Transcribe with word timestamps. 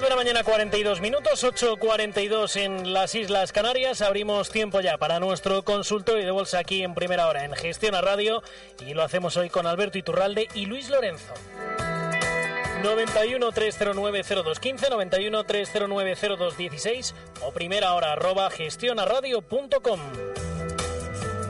9 0.00 0.08
de 0.08 0.16
la 0.16 0.22
mañana 0.22 0.44
42 0.44 1.02
minutos, 1.02 1.44
8.42 1.44 2.56
en 2.56 2.94
las 2.94 3.14
Islas 3.14 3.52
Canarias. 3.52 4.00
Abrimos 4.00 4.48
tiempo 4.48 4.80
ya 4.80 4.96
para 4.96 5.20
nuestro 5.20 5.62
consultorio 5.62 6.24
de 6.24 6.30
bolsa 6.30 6.58
aquí 6.58 6.82
en 6.82 6.94
primera 6.94 7.26
hora 7.26 7.44
en 7.44 7.52
Gestión 7.52 7.94
a 7.94 8.00
Radio 8.00 8.42
y 8.86 8.94
lo 8.94 9.02
hacemos 9.02 9.36
hoy 9.36 9.50
con 9.50 9.66
Alberto 9.66 9.98
Iturralde 9.98 10.48
y 10.54 10.64
Luis 10.64 10.88
Lorenzo. 10.88 11.34
91 12.82 13.52
309 13.52 14.22
0215, 14.22 14.88
91 14.88 15.44
309 15.44 16.16
0216 16.16 17.14
o 17.42 17.52
primera 17.52 17.92
hora 17.92 18.12
arroba 18.12 18.48
gestionaradio.com. 18.48 20.00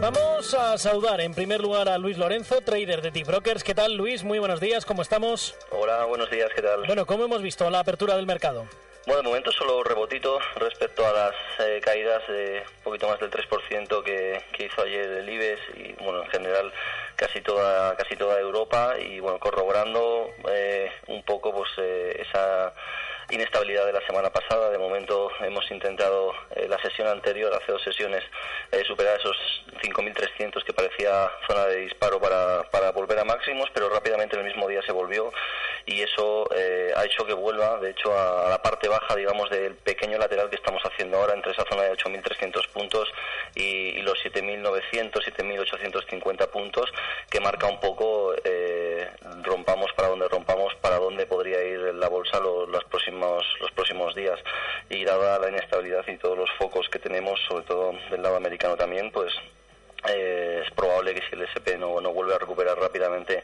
Vamos 0.00 0.54
a 0.54 0.78
saludar 0.78 1.20
en 1.20 1.34
primer 1.34 1.60
lugar 1.60 1.86
a 1.90 1.98
Luis 1.98 2.16
Lorenzo, 2.16 2.62
trader 2.62 3.02
de 3.02 3.10
T-Brokers. 3.10 3.62
¿Qué 3.62 3.74
tal, 3.74 3.96
Luis? 3.96 4.24
Muy 4.24 4.38
buenos 4.38 4.58
días, 4.58 4.86
¿cómo 4.86 5.02
estamos? 5.02 5.54
Hola, 5.70 6.06
buenos 6.06 6.30
días, 6.30 6.50
¿qué 6.56 6.62
tal? 6.62 6.86
Bueno, 6.86 7.04
¿cómo 7.04 7.26
hemos 7.26 7.42
visto 7.42 7.68
la 7.68 7.80
apertura 7.80 8.16
del 8.16 8.24
mercado? 8.24 8.64
Bueno, 9.04 9.20
de 9.20 9.28
momento 9.28 9.52
solo 9.52 9.84
rebotito 9.84 10.38
respecto 10.56 11.06
a 11.06 11.12
las 11.12 11.34
eh, 11.58 11.82
caídas 11.84 12.26
de 12.28 12.62
un 12.78 12.82
poquito 12.82 13.08
más 13.08 13.20
del 13.20 13.30
3% 13.30 14.02
que, 14.02 14.42
que 14.52 14.64
hizo 14.64 14.82
ayer 14.82 15.06
el 15.06 15.28
IBEX 15.28 15.60
y, 15.76 15.92
bueno, 16.02 16.22
en 16.22 16.30
general 16.30 16.72
casi 17.16 17.42
toda 17.42 17.94
casi 17.96 18.16
toda 18.16 18.40
Europa 18.40 18.94
y, 18.98 19.20
bueno, 19.20 19.38
corroborando 19.38 20.30
eh, 20.48 20.90
un 21.08 21.22
poco 21.24 21.52
pues 21.52 21.68
eh, 21.76 22.24
esa 22.26 22.72
inestabilidad 23.30 23.86
de 23.86 23.92
la 23.92 24.06
semana 24.06 24.30
pasada. 24.30 24.70
De 24.70 24.78
momento 24.78 25.30
hemos 25.40 25.68
intentado 25.70 26.32
eh, 26.54 26.66
la 26.68 26.80
sesión 26.80 27.08
anterior, 27.08 27.52
hace 27.54 27.72
dos 27.72 27.82
sesiones, 27.82 28.22
eh, 28.72 28.82
superar 28.86 29.18
esos 29.18 29.36
5.300 29.82 30.62
que 30.64 30.72
parecía 30.72 31.30
zona 31.46 31.66
de 31.66 31.76
disparo 31.80 32.20
para, 32.20 32.62
para 32.70 32.92
volver 32.92 33.18
a 33.18 33.24
máximos, 33.24 33.68
pero 33.72 33.88
rápidamente 33.88 34.36
el 34.36 34.44
mismo 34.44 34.68
día 34.68 34.82
se 34.82 34.92
volvió 34.92 35.32
y 35.86 36.02
eso 36.02 36.48
eh, 36.54 36.92
ha 36.94 37.04
hecho 37.04 37.24
que 37.24 37.32
vuelva, 37.32 37.78
de 37.78 37.90
hecho, 37.90 38.16
a, 38.16 38.48
la 38.48 38.62
parte 38.62 38.88
baja, 38.88 39.16
digamos, 39.16 39.48
del 39.50 39.74
pequeño 39.76 40.18
lateral 40.18 40.50
que 40.50 40.56
estamos 40.56 40.82
haciendo 40.82 41.18
ahora 41.18 41.34
entre 41.34 41.52
esa 41.52 41.64
zona 41.64 41.82
de 41.82 41.92
8.300 41.92 42.68
puntos 42.68 43.08
y, 43.54 43.62
y 43.62 44.02
los 44.02 44.18
7.900, 44.24 45.12
7.850 45.12 46.48
puntos, 46.48 46.92
que 47.30 47.40
marca 47.40 47.66
un 47.66 47.80
poco, 47.80 48.34
rompamos 49.42 49.92
para 49.96 50.08
donde 50.08 50.28
rompamos, 50.28 50.74
para 50.80 50.98
dónde 50.98 51.26
podría 51.26 51.62
ir 51.62 51.78
la 51.94 52.08
bolsa 52.08 52.40
los, 52.40 52.68
los 52.68 52.84
próximos 52.84 53.44
los 53.60 53.70
próximos 53.72 54.14
días. 54.14 54.38
Y 54.88 55.04
dada 55.04 55.38
la 55.38 55.48
inestabilidad 55.48 56.06
y 56.08 56.16
todos 56.16 56.36
los 56.36 56.50
focos 56.58 56.88
que 56.88 56.98
tenemos, 56.98 57.40
sobre 57.48 57.64
todo 57.64 57.94
del 58.10 58.22
lado 58.22 58.36
americano 58.36 58.76
también, 58.76 59.10
pues 59.10 59.32
eh, 60.08 60.62
es 60.64 60.70
probable 60.72 61.14
que 61.14 61.22
si 61.28 61.34
el 61.34 61.42
SP 61.44 61.76
no, 61.76 62.00
no 62.00 62.12
vuelve 62.12 62.34
a 62.34 62.38
recuperar 62.38 62.78
rápidamente 62.78 63.42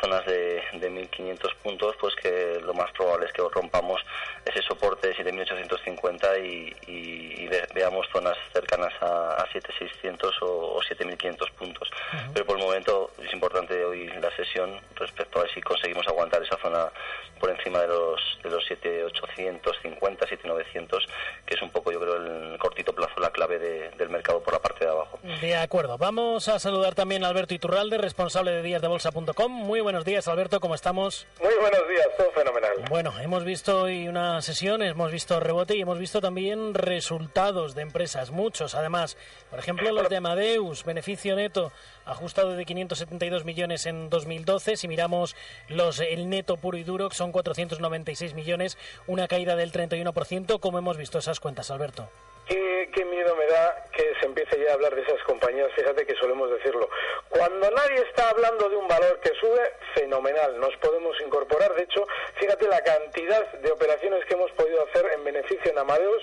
zonas 0.00 0.24
de, 0.26 0.62
de 0.74 0.90
1.500 0.90 1.54
puntos, 1.62 1.96
pues 2.00 2.14
que 2.16 2.60
lo 2.64 2.72
más 2.72 2.90
probable 2.92 3.26
es 3.26 3.32
que 3.32 3.42
rompamos 3.50 4.00
ese 4.44 4.62
soporte 4.62 5.08
de 5.08 5.16
7.850 5.16 6.44
y, 6.44 6.76
y, 6.86 7.48
veamos 7.74 8.06
zonas 8.12 8.36
cercanas 8.52 8.92
a, 9.00 9.34
a 9.34 9.46
7.600 9.48 10.32
o, 10.42 10.80
7.500 10.80 11.50
puntos. 11.52 11.90
Pero 12.32 12.46
por 12.46 12.58
el 12.58 12.64
momento 12.64 13.10
es 13.22 13.32
importante 13.32 13.84
hoy 13.84 14.06
la 14.08 14.34
sesión 14.36 14.80
respecto 14.96 15.38
a 15.38 15.42
ver 15.42 15.52
si 15.52 15.60
conseguimos 15.60 16.06
aguantar 16.08 16.42
esa 16.42 16.56
zona 16.58 16.90
por 17.38 17.50
encima 17.50 17.80
de 17.80 17.88
los, 17.88 18.20
de 18.42 18.50
los 18.50 18.64
7.850, 18.68 20.00
7.900, 20.00 21.06
que 21.46 21.54
es 21.54 21.62
un 21.62 21.70
poco, 21.70 21.92
yo 21.92 22.00
creo, 22.00 22.16
el 22.16 22.58
cortito 22.58 22.92
plazo 22.92 23.20
la 23.20 23.30
clave 23.30 23.58
del 23.58 24.08
mercado 24.08 24.42
por 24.42 24.54
la 24.54 24.60
parte 24.60 24.84
de 24.84 24.90
abajo. 24.90 25.18
De 25.40 25.56
acuerdo. 25.56 25.97
Vamos 25.98 26.46
a 26.46 26.60
saludar 26.60 26.94
también 26.94 27.24
a 27.24 27.28
Alberto 27.28 27.54
Iturralde, 27.54 27.98
responsable 27.98 28.52
de 28.52 28.62
díasdebolsa.com. 28.62 29.50
Muy 29.50 29.80
buenos 29.80 30.04
días, 30.04 30.28
Alberto, 30.28 30.60
¿cómo 30.60 30.76
estamos? 30.76 31.26
Muy 31.42 31.54
buenos 31.60 31.88
días, 31.88 32.06
todo 32.16 32.30
fenomenal. 32.30 32.70
Bueno, 32.88 33.12
hemos 33.18 33.42
visto 33.42 33.82
hoy 33.82 34.06
una 34.06 34.40
sesión, 34.40 34.82
hemos 34.82 35.10
visto 35.10 35.40
rebote 35.40 35.76
y 35.76 35.80
hemos 35.80 35.98
visto 35.98 36.20
también 36.20 36.72
resultados 36.74 37.74
de 37.74 37.82
empresas, 37.82 38.30
muchos 38.30 38.76
además. 38.76 39.16
Por 39.50 39.58
ejemplo, 39.58 39.90
los 39.90 40.08
de 40.08 40.18
Amadeus, 40.18 40.84
beneficio 40.84 41.34
neto 41.34 41.72
ajustado 42.08 42.56
de 42.56 42.64
572 42.64 43.44
millones 43.44 43.86
en 43.86 44.10
2012. 44.10 44.76
Si 44.76 44.88
miramos 44.88 45.36
los 45.68 46.00
el 46.00 46.28
neto 46.28 46.56
puro 46.56 46.76
y 46.78 46.84
duro, 46.84 47.08
que 47.08 47.16
son 47.16 47.32
496 47.32 48.34
millones, 48.34 48.78
una 49.06 49.28
caída 49.28 49.56
del 49.56 49.72
31%. 49.72 50.60
¿Cómo 50.60 50.78
hemos 50.78 50.96
visto 50.96 51.18
esas 51.18 51.40
cuentas, 51.40 51.70
Alberto? 51.70 52.08
Qué, 52.48 53.04
miedo 53.04 53.36
me 53.36 53.46
da 53.46 53.84
que 53.92 54.14
se 54.20 54.26
empiece 54.26 54.58
ya 54.58 54.70
a 54.70 54.74
hablar 54.74 54.94
de 54.94 55.02
esas 55.02 55.22
compañías, 55.24 55.70
fíjate 55.76 56.06
que 56.06 56.14
solemos 56.14 56.50
decirlo. 56.50 56.88
Cuando 57.28 57.70
nadie 57.70 58.00
está 58.08 58.30
hablando 58.30 58.68
de 58.70 58.76
un 58.76 58.88
valor 58.88 59.20
que 59.20 59.30
sube, 59.38 59.60
fenomenal, 59.94 60.58
nos 60.58 60.74
podemos 60.76 61.14
incorporar. 61.20 61.74
De 61.74 61.82
hecho, 61.82 62.06
fíjate 62.36 62.66
la 62.66 62.82
cantidad 62.82 63.52
de 63.52 63.70
operaciones 63.70 64.24
que 64.24 64.34
hemos 64.34 64.50
podido 64.52 64.82
hacer 64.84 65.06
en 65.12 65.24
beneficio 65.24 65.70
en 65.70 65.78
Amadeus. 65.78 66.22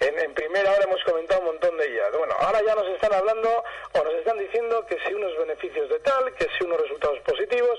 En, 0.00 0.32
primera 0.32 0.72
hora 0.72 0.84
hemos 0.84 1.04
comentado 1.04 1.40
un 1.40 1.46
montón 1.48 1.76
de 1.76 1.86
ellas. 1.86 2.10
Bueno, 2.16 2.34
ahora 2.38 2.62
ya 2.66 2.74
nos 2.74 2.88
están 2.88 3.12
hablando 3.12 3.62
o 3.92 4.02
nos 4.02 4.14
están 4.14 4.38
diciendo 4.38 4.84
que 4.86 4.98
si 5.06 5.12
unos 5.12 5.36
beneficios 5.36 5.90
de 5.90 6.00
tal, 6.00 6.32
que 6.34 6.46
si 6.56 6.64
unos 6.64 6.80
resultados 6.80 7.18
positivos 7.20 7.78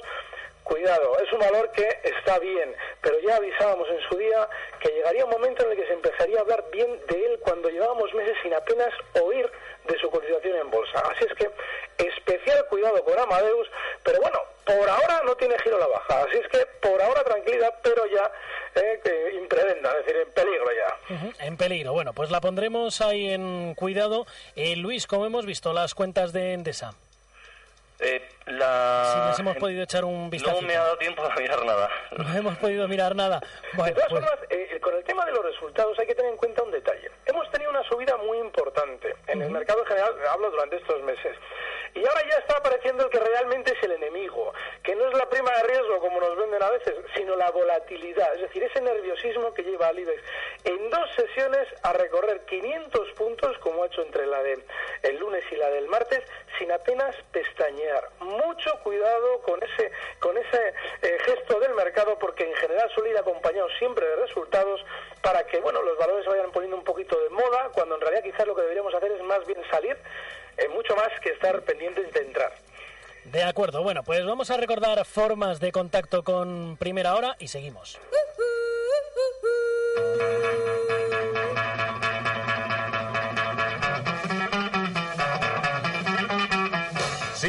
cuidado, 0.64 1.18
es 1.20 1.34
un 1.34 1.40
valor 1.40 1.72
que 1.72 1.88
está 2.04 2.38
bien, 2.38 2.76
pero 3.02 3.20
ya 3.22 3.38
avisábamos 3.38 3.90
en 3.90 4.00
su 4.02 4.18
día 4.18 4.48
que 4.80 4.90
llegaría 4.90 5.26
un 5.26 5.32
momento 5.32 5.64
en 5.66 5.72
el 5.72 5.78
que 5.78 5.88
se 5.88 5.94
empezaría 5.94 6.38
a 6.38 6.42
hablar 6.42 6.64
bien 6.72 7.00
de 7.08 7.26
él 7.26 7.40
cuando 7.42 7.70
llevábamos 7.70 8.14
meses 8.14 8.38
sin 8.44 8.53
apenas 8.53 8.94
oír 9.20 9.50
de 9.86 9.98
su 9.98 10.09
cotización 10.12 10.58
en 10.58 10.70
bolsa. 10.70 11.00
Así 11.00 11.26
es 11.26 11.34
que 11.34 11.50
especial 12.06 12.66
cuidado 12.68 13.03
con 13.03 13.18
Amadeus, 13.18 13.68
pero 14.03 14.22
bueno, 14.22 14.40
por 14.66 14.89
ahora 14.89 15.22
no 15.25 15.35
tiene 15.35 15.57
giro 15.59 15.77
a 15.77 15.79
la 15.79 15.88
baja, 15.88 16.23
así 16.23 16.38
es 16.38 16.47
que 16.47 16.66
por 16.81 17.01
ahora 17.01 17.23
tranquilidad, 17.23 17.73
pero 17.83 18.05
ya 18.05 18.31
eh, 18.75 19.33
impredenda, 19.41 19.91
es 19.91 20.05
decir, 20.05 20.22
en 20.22 20.31
peligro 20.33 20.66
ya. 20.72 21.45
en 21.45 21.57
peligro, 21.57 21.94
bueno, 21.94 22.13
pues 22.13 22.31
la 22.31 22.41
pondremos 22.41 23.01
ahí 23.01 23.31
en 23.31 23.73
cuidado. 23.75 24.25
Eh, 24.55 24.75
Luis, 24.75 25.07
como 25.07 25.25
hemos 25.25 25.45
visto 25.45 25.73
las 25.73 25.94
cuentas 25.94 26.33
de 26.33 26.53
Endesa. 26.53 26.94
Eh, 27.99 28.19
la... 28.47 29.11
Si 29.13 29.19
nos 29.19 29.39
hemos 29.39 29.57
podido 29.57 29.83
echar 29.83 30.05
un 30.05 30.29
vistazo. 30.31 30.59
No 30.59 30.67
me 30.67 30.75
ha 30.75 30.79
dado 30.81 30.97
tiempo 30.97 31.23
a 31.23 31.35
mirar 31.35 31.63
nada. 31.63 31.89
No 32.17 32.35
hemos 32.35 32.57
podido 32.57 32.88
mirar 32.88 33.16
nada. 33.16 33.39
de 33.39 33.78
todas 33.78 33.93
pues- 33.93 34.09
formas, 34.09 34.39
eh, 34.49 34.79
con 34.81 34.95
el 34.95 35.03
tema 35.03 35.23
de 35.25 35.31
los 35.31 35.45
resultados 35.45 35.97
hay 35.99 36.07
que 36.07 36.16
tener 36.16 36.31
en 36.31 36.38
cuenta 36.38 36.63
un 36.63 36.72
detalle. 36.72 37.11
Hemos 37.28 37.49
tenido 37.51 37.69
una 37.69 37.83
subida 37.83 38.17
muy 38.17 38.39
importante 38.39 39.16
en 39.28 39.43
el 39.43 39.51
mercado 39.51 39.81
en 39.81 39.85
general, 39.85 40.16
hablo 40.31 40.49
durante 40.49 40.78
estos 40.78 41.03
meses. 41.03 41.38
Y 41.94 42.00
ahora 42.06 42.22
ya 42.29 42.38
está 42.38 42.57
apareciendo 42.57 43.03
el 43.03 43.09
que 43.09 43.19
realmente 43.19 43.74
es 43.74 43.84
el 43.84 43.91
enemigo, 43.91 44.53
que 44.84 44.96
no 44.96 45.07
es 45.07 45.13
la 45.13 45.29
prima 45.29 45.52
de 45.52 45.63
riesgo 45.63 46.00
como 46.00 46.19
nos 46.22 46.38
venden 46.38 46.63
a 46.63 46.69
veces, 46.69 46.96
sino 47.16 47.35
la 47.35 47.52
volatilidad, 47.52 48.34
es 48.35 48.41
decir, 48.41 48.63
ese 48.63 48.81
nerviosismo 48.81 49.53
que 49.53 49.63
lleva 49.63 49.88
al 49.88 50.00
IBEX 50.00 50.22
en 50.63 50.90
dos 50.90 51.09
sesiones 51.16 51.68
a 51.84 51.94
recorrer 51.94 52.41
500 52.46 53.12
puntos, 53.13 53.57
como 53.59 53.84
ha 53.84 53.88
hecho 53.88 54.02
entre 54.03 54.25
la 54.25 54.41
del 54.44 54.63
el 55.03 55.18
lunes 55.18 55.44
y 55.52 55.56
la 55.56 55.69
del 55.69 55.88
martes, 55.88 56.24
sin 56.57 56.72
apenas 56.72 57.16
pestañear. 57.31 58.09
Mucho 58.19 58.72
cuidado 58.84 59.41
con 59.41 59.62
ese, 59.63 59.91
con 60.19 60.38
ese 60.38 60.73
eh, 61.02 61.18
gesto 61.25 61.59
del 61.59 61.73
mercado, 61.73 62.18
porque 62.19 62.47
en 62.47 62.56
general 62.56 62.90
suele 62.91 63.12
ir 63.12 63.18
acompañado 63.18 63.68
siempre 63.79 64.06
de 64.06 64.16
resultados 64.18 64.85
para 65.22 65.46
que 65.46 65.59
bueno 65.59 65.81
los 65.81 65.97
valores 65.97 66.23
se 66.23 66.29
vayan 66.29 66.52
poniendo 66.52 66.78
un 66.78 66.84
poquito 66.84 67.19
de 67.19 67.29
moda, 67.29 67.69
cuando 67.73 67.96
en 67.96 68.02
realidad 68.02 68.23
quizás 68.23 68.47
lo 68.47 68.56
que 68.56 68.62
deberíamos 68.62 68.94
hacer 68.94 69.12
es 69.12 69.22
más 69.23 69.46
bien 69.46 69.62
salir 69.69 69.97
eh, 70.61 70.69
mucho 70.69 70.95
más 70.95 71.09
que 71.22 71.29
estar 71.29 71.61
pendientes 71.61 72.11
de 72.13 72.22
entrar. 72.22 72.51
De 73.25 73.44
acuerdo, 73.44 73.83
bueno, 73.83 74.03
pues 74.03 74.25
vamos 74.25 74.49
a 74.51 74.57
recordar 74.57 75.03
formas 75.05 75.59
de 75.59 75.72
contacto 75.72 76.23
con 76.23 76.77
Primera 76.77 77.16
Hora 77.16 77.35
y 77.39 77.47
seguimos. 77.47 77.99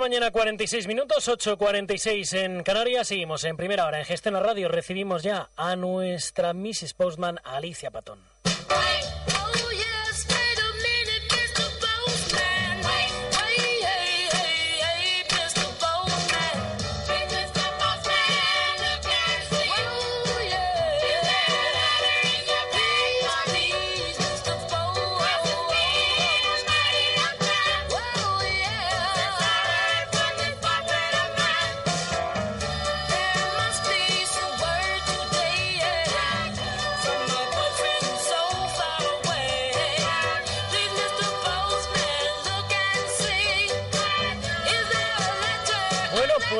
Mañana, 0.00 0.30
46 0.30 0.86
minutos, 0.86 1.28
8.46 1.28 2.32
en 2.38 2.62
Canarias. 2.62 3.08
Seguimos 3.08 3.44
en 3.44 3.56
primera 3.56 3.86
hora 3.86 3.98
en 3.98 4.06
Gestión 4.06 4.34
Radio. 4.34 4.68
Recibimos 4.68 5.22
ya 5.22 5.50
a 5.56 5.76
nuestra 5.76 6.54
Mrs. 6.54 6.94
Postman, 6.94 7.38
Alicia 7.44 7.90
Patón. 7.90 8.18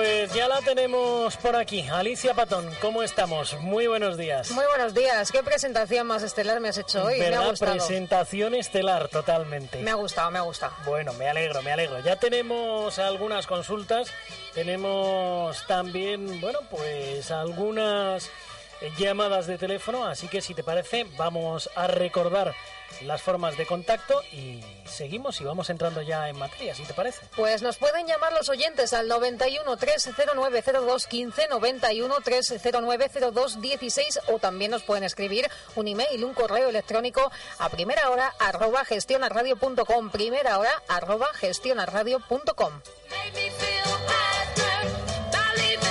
Pues 0.00 0.32
ya 0.32 0.49
la 0.49 0.62
tenemos 0.62 1.37
por 1.37 1.56
aquí. 1.56 1.87
Alicia 1.91 2.32
Patón, 2.32 2.67
¿cómo 2.81 3.02
estamos? 3.02 3.55
Muy 3.61 3.87
buenos 3.87 4.17
días. 4.17 4.50
Muy 4.50 4.64
buenos 4.64 4.94
días. 4.94 5.31
¿Qué 5.31 5.43
presentación 5.43 6.06
más 6.06 6.23
estelar 6.23 6.58
me 6.58 6.70
has 6.70 6.79
hecho 6.79 7.05
hoy? 7.05 7.19
Me 7.19 7.26
ha 7.35 7.47
gustado. 7.47 7.73
Presentación 7.73 8.55
estelar, 8.55 9.08
totalmente. 9.08 9.82
Me 9.82 9.91
ha 9.91 9.97
gustado, 9.97 10.31
me 10.31 10.38
ha 10.38 10.43
gustado. 10.43 10.73
Bueno, 10.87 11.12
me 11.12 11.29
alegro, 11.29 11.61
me 11.61 11.70
alegro. 11.70 12.00
Ya 12.00 12.17
tenemos 12.17 12.99
algunas 12.99 13.47
consultas. 13.47 14.11
Tenemos 14.55 15.67
también, 15.67 16.41
bueno, 16.41 16.61
pues 16.70 17.31
algunas 17.31 18.31
llamadas 18.96 19.46
de 19.46 19.58
teléfono, 19.58 20.06
así 20.06 20.29
que 20.29 20.41
si 20.41 20.55
te 20.55 20.64
parece, 20.64 21.05
vamos 21.19 21.69
a 21.75 21.88
recordar 21.88 22.55
las 23.02 23.22
formas 23.22 23.56
de 23.56 23.66
contacto 23.66 24.22
y 24.32 24.60
seguimos 24.84 25.40
y 25.40 25.44
vamos 25.44 25.70
entrando 25.70 26.02
ya 26.02 26.28
en 26.28 26.38
materia, 26.38 26.75
si 26.75 26.82
te 26.84 26.94
parece. 26.94 27.20
Pues 27.37 27.62
nos 27.62 27.76
pueden 27.76 28.06
llamar 28.06 28.32
los 28.32 28.48
oyentes 28.48 28.92
al 28.92 29.08
91 29.08 29.76
309 29.76 30.62
02 30.62 31.06
15, 31.06 31.48
91 31.48 32.14
309 32.22 33.10
02 33.32 33.60
16 33.60 34.20
o 34.28 34.38
también 34.38 34.70
nos 34.70 34.82
pueden 34.82 35.04
escribir 35.04 35.48
un 35.76 35.88
email, 35.88 36.25
un 36.25 36.34
correo 36.34 36.69
electrónico 36.69 37.31
a 37.58 37.69
primera 37.69 38.10
hora 38.10 38.34
arroba 38.38 38.84
gestionarradio.com, 38.84 40.10
primera 40.10 40.58
hora 40.58 40.82
arroba 40.88 41.28
gestionarradio.com. 41.34 42.72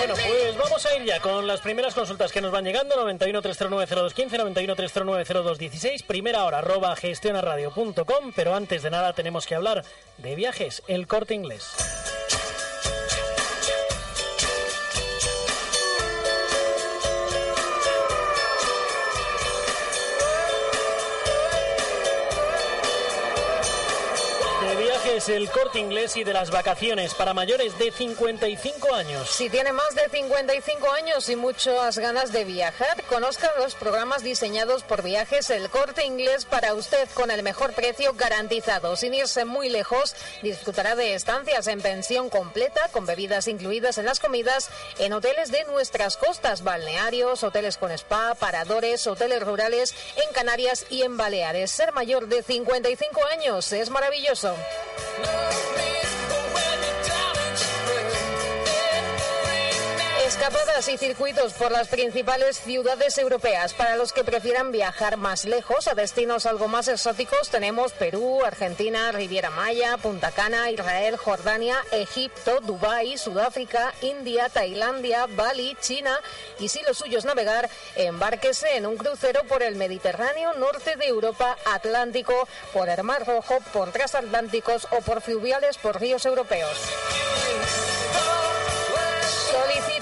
Bueno, 0.09 0.23
pues 0.27 0.57
vamos 0.57 0.85
a 0.87 0.95
ir 0.95 1.03
ya 1.03 1.19
con 1.19 1.45
las 1.45 1.61
primeras 1.61 1.93
consultas 1.93 2.31
que 2.31 2.41
nos 2.41 2.51
van 2.51 2.65
llegando. 2.65 2.95
91 2.95 3.43
309 3.43 3.85
0215, 3.85 4.37
91 4.39 4.75
309 4.75 5.23
0216, 5.23 6.01
primera 6.01 6.45
hora, 6.45 6.57
arroba 6.59 6.95
gestionaradio.com. 6.95 8.31
Pero 8.35 8.55
antes 8.55 8.81
de 8.81 8.89
nada 8.89 9.13
tenemos 9.13 9.45
que 9.45 9.53
hablar 9.53 9.85
de 10.17 10.33
viajes, 10.33 10.81
el 10.87 11.05
corte 11.05 11.35
inglés. 11.35 12.18
Es 25.19 25.27
el 25.27 25.51
corte 25.51 25.79
inglés 25.79 26.15
y 26.15 26.23
de 26.23 26.31
las 26.31 26.49
vacaciones 26.49 27.13
para 27.13 27.33
mayores 27.33 27.77
de 27.77 27.91
55 27.91 28.95
años. 28.95 29.29
Si 29.29 29.49
tiene 29.49 29.73
más 29.73 29.93
de 29.93 30.07
55 30.07 30.91
años 30.93 31.27
y 31.27 31.35
muchas 31.35 31.97
ganas 31.97 32.31
de 32.31 32.45
viajar, 32.45 33.03
conozca 33.03 33.51
los 33.57 33.75
programas 33.75 34.23
diseñados 34.23 34.83
por 34.83 35.03
viajes 35.03 35.49
El 35.49 35.69
Corte 35.69 36.05
Inglés 36.05 36.45
para 36.45 36.73
usted 36.73 37.05
con 37.15 37.31
el 37.31 37.43
mejor 37.43 37.73
precio 37.73 38.13
garantizado. 38.13 38.95
Sin 38.95 39.13
irse 39.13 39.43
muy 39.43 39.67
lejos, 39.67 40.15
disfrutará 40.41 40.95
de 40.95 41.15
estancias 41.15 41.67
en 41.67 41.81
pensión 41.81 42.29
completa 42.29 42.87
con 42.93 43.05
bebidas 43.05 43.49
incluidas 43.49 43.97
en 43.97 44.05
las 44.05 44.21
comidas 44.21 44.69
en 44.99 45.11
hoteles 45.11 45.51
de 45.51 45.65
nuestras 45.65 46.15
costas, 46.15 46.63
balnearios, 46.63 47.43
hoteles 47.43 47.77
con 47.77 47.91
spa, 47.91 48.35
paradores, 48.35 49.05
hoteles 49.05 49.43
rurales 49.43 49.93
en 50.15 50.33
Canarias 50.33 50.85
y 50.89 51.01
en 51.01 51.17
Baleares. 51.17 51.71
Ser 51.71 51.91
mayor 51.91 52.27
de 52.27 52.41
55 52.41 53.25
años 53.33 53.73
es 53.73 53.89
maravilloso. 53.89 54.55
No 55.17 55.88
Escapadas 60.39 60.87
y 60.87 60.97
circuitos 60.97 61.51
por 61.51 61.69
las 61.69 61.89
principales 61.89 62.61
ciudades 62.61 63.17
europeas. 63.17 63.73
Para 63.73 63.97
los 63.97 64.13
que 64.13 64.23
prefieran 64.23 64.71
viajar 64.71 65.17
más 65.17 65.43
lejos, 65.43 65.89
a 65.89 65.95
destinos 65.95 66.45
algo 66.45 66.69
más 66.69 66.87
exóticos, 66.87 67.49
tenemos 67.49 67.91
Perú, 67.91 68.41
Argentina, 68.45 69.11
Riviera 69.11 69.49
Maya, 69.49 69.97
Punta 69.97 70.31
Cana, 70.31 70.71
Israel, 70.71 71.17
Jordania, 71.17 71.75
Egipto, 71.91 72.61
Dubái, 72.61 73.17
Sudáfrica, 73.17 73.93
India, 74.01 74.47
Tailandia, 74.47 75.25
Bali, 75.27 75.75
China. 75.81 76.17
Y 76.57 76.69
si 76.69 76.81
lo 76.83 76.93
suyo 76.93 77.19
es 77.19 77.25
navegar, 77.25 77.69
embárquese 77.97 78.77
en 78.77 78.85
un 78.85 78.95
crucero 78.95 79.43
por 79.43 79.61
el 79.61 79.75
Mediterráneo, 79.75 80.53
norte 80.53 80.95
de 80.95 81.07
Europa, 81.07 81.57
Atlántico, 81.65 82.47
por 82.71 82.87
el 82.87 83.03
Mar 83.03 83.27
Rojo, 83.27 83.57
por 83.73 83.91
transatlánticos 83.91 84.87
o 84.91 85.01
por 85.01 85.19
fluviales 85.19 85.77
por 85.77 85.99
ríos 85.99 86.25
europeos. 86.25 86.77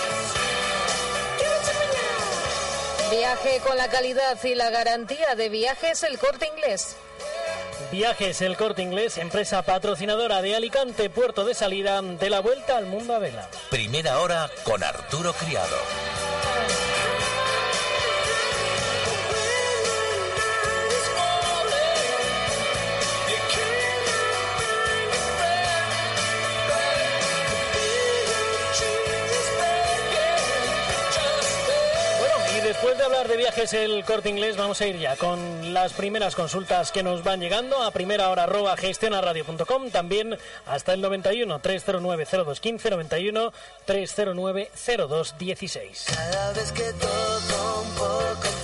Viaje 3.12 3.60
con 3.62 3.76
la 3.76 3.88
calidad 3.88 4.42
y 4.42 4.54
la 4.54 4.70
garantía 4.70 5.34
de 5.34 5.50
Viajes 5.50 6.02
El 6.02 6.18
Corte 6.18 6.46
Inglés. 6.46 6.96
Viajes 7.90 8.40
El 8.40 8.56
Corte 8.56 8.80
Inglés, 8.80 9.18
empresa 9.18 9.60
patrocinadora 9.60 10.40
de 10.40 10.56
Alicante, 10.56 11.10
puerto 11.10 11.44
de 11.44 11.52
salida 11.52 12.00
de 12.00 12.30
la 12.30 12.40
vuelta 12.40 12.78
al 12.78 12.86
mundo 12.86 13.14
a 13.14 13.18
vela. 13.18 13.50
Primera 13.68 14.18
hora 14.18 14.50
con 14.64 14.82
Arturo 14.82 15.34
Criado. 15.34 15.76
Después 32.82 32.98
de 32.98 33.04
hablar 33.04 33.28
de 33.28 33.36
viajes 33.36 33.72
el 33.74 34.04
corte 34.04 34.28
inglés, 34.28 34.56
vamos 34.56 34.80
a 34.80 34.86
ir 34.88 34.98
ya 34.98 35.14
con 35.14 35.72
las 35.72 35.92
primeras 35.92 36.34
consultas 36.34 36.90
que 36.90 37.04
nos 37.04 37.22
van 37.22 37.38
llegando 37.38 37.80
a 37.80 37.92
primera 37.92 38.28
hora 38.28 38.42
arroba 38.42 38.76
gestionaradio.com, 38.76 39.90
también 39.90 40.36
hasta 40.66 40.92
el 40.92 41.00
91 41.00 41.60
309 41.60 42.24
0215 42.24 42.90
91 42.90 43.52
309 43.84 44.70
0216. 44.74 46.06
Cada 46.12 46.52
vez 46.54 46.72
que 46.72 46.92
todo 46.94 47.82
un 47.82 47.94
poco 47.94 48.61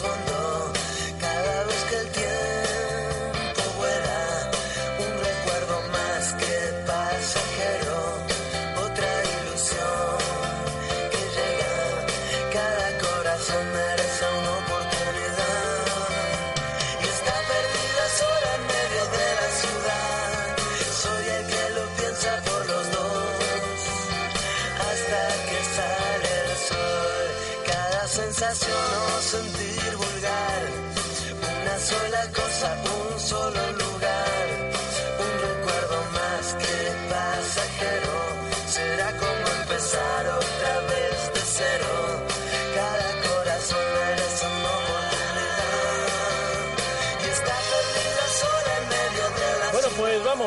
sensación 28.19 28.75
o 29.17 29.23
sentir 29.23 29.88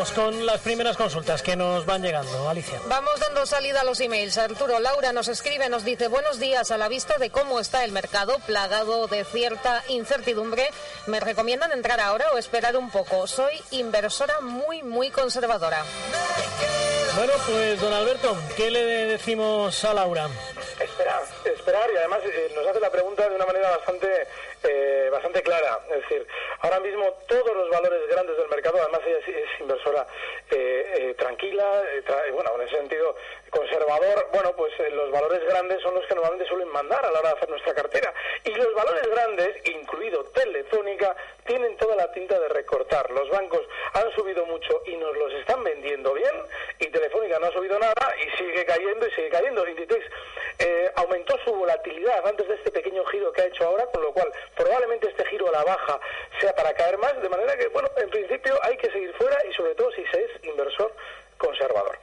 vamos 0.02 0.14
con 0.14 0.46
las 0.48 0.60
primeras 0.62 0.98
consultas 0.98 1.44
que 1.44 1.56
nos 1.56 1.86
van 1.86 2.02
llegando, 2.02 2.50
Alicia. 2.50 2.82
Vamos 2.88 3.20
dando 3.20 3.46
salida 3.46 3.82
a 3.82 3.84
los 3.84 4.00
emails. 4.00 4.36
Arturo 4.40 4.80
Laura 4.80 5.14
nos 5.14 5.28
escribe, 5.28 5.70
nos 5.70 5.86
dice 5.86 6.08
buenos 6.08 6.40
días 6.40 6.72
a 6.72 6.78
la 6.80 6.88
vista 6.88 7.20
de 7.20 7.30
cómo 7.30 7.60
está 7.60 7.84
el 7.84 7.92
mercado 7.92 8.40
plagado 8.48 9.06
de 9.06 9.24
cierta 9.24 9.84
incertidumbre. 9.90 10.68
¿Me 11.06 11.20
recomiendan 11.20 11.72
entrar 11.72 12.00
ahora 12.00 12.26
o 12.34 12.40
esperar 12.40 12.76
un 12.78 12.90
poco? 12.90 13.28
Soy 13.28 13.62
inversora 13.70 14.42
muy, 14.42 14.82
muy 14.82 15.12
conservadora. 15.12 15.86
Bueno, 17.16 17.34
pues 17.46 17.80
don 17.80 17.94
Alberto, 17.94 18.36
¿qué 18.58 18.72
le 18.72 18.84
decimos 18.84 19.84
a 19.84 19.94
Laura? 19.94 20.28
Espera, 20.80 21.22
esperar 21.46 21.88
y 21.94 21.98
además 21.98 22.22
eh, 22.24 22.52
nos 22.56 22.66
hace 22.66 22.80
la 22.80 22.90
pregunta 22.90 23.30
de 23.30 23.36
una 23.36 23.46
manera 23.46 23.78
bastante 23.78 24.08
eh, 24.64 25.10
bastante 25.12 25.42
clara. 25.42 25.80
Es 25.90 26.02
decir, 26.02 26.28
ahora 26.60 26.80
mismo 26.80 27.12
todos 27.28 27.56
los 27.56 27.70
valores 27.70 28.08
grandes 28.10 28.38
del 28.38 28.48
mercado, 28.50 28.78
además 28.82 29.02
ella 29.06 29.18
es, 29.20 29.60
inversora 29.62 30.08
eh, 30.50 30.94
eh, 30.98 31.14
tranquila, 31.18 31.84
eh, 31.94 32.04
tra- 32.06 32.28
eh, 32.28 32.32
bueno, 32.32 32.52
en 32.56 32.68
ese 32.68 32.78
sentido 32.78 33.16
conservador, 33.50 34.28
bueno, 34.34 34.54
pues 34.56 34.72
los 34.94 35.12
valores 35.12 35.44
grandes 35.46 35.82
son 35.82 35.96
los 35.96 36.06
que 36.06 36.16
normalmente 36.16 36.48
suelen 36.48 36.70
mandar 36.70 37.06
a 37.06 37.12
la 37.12 37.20
hora 37.20 37.30
de 37.32 37.36
hacer 37.38 37.50
nuestra 37.50 37.74
cartera. 37.74 38.14
Y 38.44 38.52
los 38.54 38.74
valores 38.74 39.08
grandes, 39.08 39.70
incluido 39.70 40.24
Telefónica, 40.26 41.16
tienen 41.46 41.76
toda 41.78 41.96
la 41.96 42.12
tinta 42.12 42.40
de 42.40 42.48
recortar. 42.50 43.10
Los 43.12 43.30
bancos 43.30 43.62
han 43.94 44.12
subido 44.16 44.46
mucho 44.46 44.82
y 44.86 44.96
nos 44.96 45.16
los 45.18 45.34
están 45.34 45.64
vendiendo 45.64 46.14
bien 46.14 46.32
y 46.80 46.88
Telefónica 46.88 47.40
no 47.40 47.48
ha 47.48 47.52
subido 47.52 47.78
nada 47.80 48.16
y 48.20 48.38
sigue 48.38 48.66
cayendo 48.66 49.06
y 49.08 49.12
sigue 49.12 49.30
cayendo. 49.30 49.68
Inditex 49.68 50.06
aumentó 50.96 51.38
su 51.44 51.54
volatilidad 51.54 52.26
antes 52.26 52.48
de 52.48 52.56
este 52.56 52.72
pequeño 52.72 53.04
giro 53.06 53.32
que 53.34 53.42
ha 53.42 53.46
hecho 53.46 53.66
ahora, 53.66 53.86
con 53.88 54.02
lo 54.04 54.14
cual 54.14 54.32
probablemente 54.56 55.10
este 55.10 55.26
giro 55.26 55.48
a 55.50 55.51
la 55.62 55.76
baja 55.76 56.00
sea 56.40 56.54
para 56.56 56.74
caer 56.74 56.98
más, 56.98 57.22
de 57.22 57.30
manera 57.30 57.56
que, 57.58 57.68
bueno, 57.68 57.90
en 57.98 58.10
principio 58.10 58.58
hay 58.64 58.78
que 58.78 58.92
seguir 58.92 59.14
fuera 59.14 59.38
y 59.50 59.54
sobre 59.54 59.76
todo 59.76 59.92
si 59.92 60.04
se 60.06 60.24
es 60.24 60.44
inversor 60.44 60.94
conservador. 61.38 61.98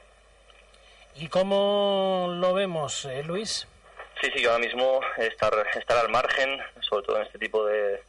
¿Y 1.15 1.27
cómo 1.27 2.29
lo 2.39 2.53
vemos, 2.53 3.05
eh, 3.05 3.23
Luis? 3.23 3.67
Sí, 4.21 4.31
sí, 4.33 4.41
yo 4.41 4.51
ahora 4.51 4.65
mismo 4.65 5.01
estar, 5.17 5.53
estar 5.75 5.97
al 5.97 6.09
margen, 6.09 6.61
sobre 6.81 7.05
todo 7.05 7.17
en 7.17 7.23
este 7.23 7.39
tipo 7.39 7.65
de, 7.65 8.01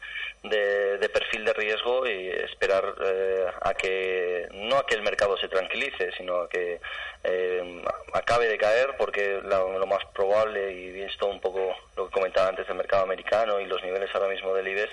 de, 0.42 0.96
de 0.98 1.08
perfil 1.10 1.44
de 1.44 1.52
riesgo 1.52 2.06
y 2.06 2.28
esperar 2.28 2.94
eh, 3.04 3.46
a 3.60 3.74
que, 3.74 4.48
no 4.52 4.76
a 4.76 4.86
que 4.86 4.94
el 4.94 5.02
mercado 5.02 5.36
se 5.36 5.48
tranquilice, 5.48 6.10
sino 6.16 6.36
a 6.42 6.48
que 6.48 6.80
eh, 7.24 7.82
acabe 8.14 8.48
de 8.48 8.56
caer, 8.56 8.94
porque 8.96 9.40
la- 9.44 9.58
lo 9.60 9.86
más 9.86 10.02
probable, 10.14 10.72
y 10.72 10.90
visto 10.92 11.26
un 11.26 11.40
poco 11.40 11.76
lo 11.96 12.06
que 12.06 12.12
comentaba 12.12 12.48
antes 12.48 12.66
del 12.66 12.76
mercado 12.76 13.02
americano 13.02 13.60
y 13.60 13.66
los 13.66 13.82
niveles 13.82 14.08
ahora 14.14 14.28
mismo 14.28 14.54
del 14.54 14.68
IBEX, 14.68 14.90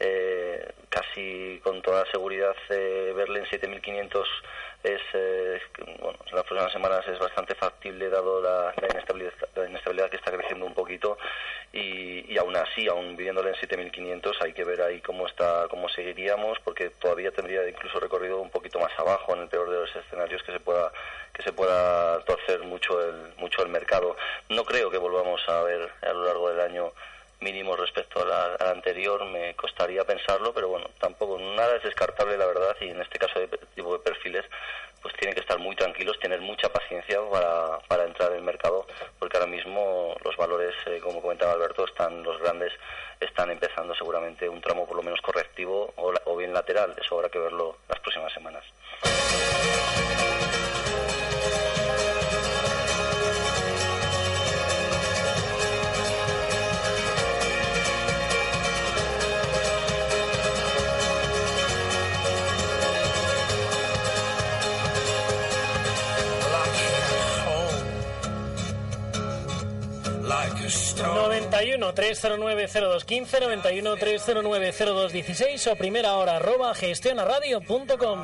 eh, 0.00 0.72
casi 0.88 1.60
con 1.62 1.82
toda 1.82 2.10
seguridad 2.10 2.54
eh, 2.70 3.12
verle 3.14 3.40
en 3.40 3.46
7.500 3.46 4.24
es, 4.86 5.02
eh, 5.14 5.60
bueno, 6.00 6.18
en 6.26 6.36
las 6.36 6.44
próximas 6.44 6.72
semanas 6.72 7.06
es 7.08 7.18
bastante 7.18 7.54
factible 7.54 8.08
dado 8.08 8.40
la, 8.40 8.72
inestabilidad, 8.90 9.32
la 9.54 9.68
inestabilidad 9.68 10.10
que 10.10 10.16
está 10.16 10.30
creciendo 10.30 10.64
un 10.64 10.74
poquito 10.74 11.18
y, 11.72 12.32
y 12.32 12.38
aún 12.38 12.56
así, 12.56 12.86
aún 12.88 13.16
viviéndole 13.16 13.50
en 13.50 13.56
7.500 13.56 14.36
hay 14.40 14.52
que 14.52 14.64
ver 14.64 14.80
ahí 14.82 15.00
cómo 15.00 15.26
está, 15.26 15.66
cómo 15.68 15.88
seguiríamos 15.88 16.58
porque 16.60 16.90
todavía 16.90 17.32
tendría 17.32 17.68
incluso 17.68 17.98
recorrido 17.98 18.40
un 18.40 18.50
poquito 18.50 18.78
más 18.78 18.96
abajo 18.98 19.34
en 19.34 19.42
el 19.42 19.48
peor 19.48 19.68
de 19.70 19.76
los 19.80 19.96
escenarios 19.96 20.42
que 20.42 20.52
se 20.52 20.60
pueda 20.60 20.92
que 21.32 21.42
se 21.42 21.52
pueda 21.52 22.20
torcer 22.20 22.60
mucho 22.60 23.00
el 23.02 23.34
mucho 23.36 23.62
el 23.62 23.68
mercado. 23.68 24.16
No 24.48 24.64
creo 24.64 24.90
que 24.90 24.98
volvamos 24.98 25.46
a 25.48 25.62
ver 25.62 25.90
a 26.02 26.12
lo 26.12 26.24
largo 26.24 26.48
del 26.50 26.60
año 26.60 26.92
mínimos 27.40 27.78
respecto 27.78 28.22
a 28.22 28.24
la, 28.24 28.44
a 28.54 28.64
la 28.64 28.70
anterior, 28.70 29.24
me 29.26 29.54
costaría 29.54 30.04
pensarlo, 30.04 30.52
pero 30.54 30.68
bueno, 30.68 30.88
tampoco 30.98 31.38
nada 31.38 31.76
es 31.76 31.82
descartable 31.82 32.36
la 32.36 32.46
verdad 32.46 32.74
y 32.80 32.88
en 32.88 33.00
este 33.00 33.18
caso 33.18 33.38
de 33.38 33.44
este 33.46 33.58
tipo 33.74 33.92
de 33.92 33.98
perfiles 34.00 34.44
pues 35.02 35.14
tienen 35.16 35.34
que 35.34 35.40
estar 35.42 35.58
muy 35.58 35.76
tranquilos, 35.76 36.18
tener 36.18 36.40
mucha 36.40 36.68
paciencia 36.72 37.20
para, 37.30 37.78
para 37.86 38.04
entrar 38.04 38.32
en 38.32 38.38
el 38.38 38.42
mercado, 38.42 38.86
porque 39.20 39.36
ahora 39.36 39.48
mismo 39.48 40.16
los 40.24 40.36
valores, 40.36 40.74
eh, 40.86 40.98
como 41.00 41.22
comentaba 41.22 41.52
Alberto, 41.52 41.84
están 41.84 42.22
los 42.24 42.40
grandes 42.40 42.72
están 43.20 43.50
empezando 43.50 43.94
seguramente 43.94 44.48
un 44.48 44.60
tramo 44.60 44.86
por 44.86 44.96
lo 44.96 45.02
menos 45.02 45.20
correctivo 45.20 45.92
o, 45.96 46.12
la- 46.12 46.22
o 46.24 46.36
bien 46.36 46.52
lateral, 46.52 46.94
eso 47.00 47.14
habrá 47.14 47.28
que 47.28 47.38
verlo 47.38 47.76
las 47.88 48.00
próximas 48.00 48.32
semanas. 48.32 48.64
91 71.78 71.94
309 71.94 72.68
0215 72.68 73.40
91 73.40 73.96
309 73.96 74.72
0216 74.72 75.66
o 75.66 75.76
primera 75.76 76.16
hora 76.16 76.36
arroba 76.36 76.74
gestionaradio.com. 76.74 78.22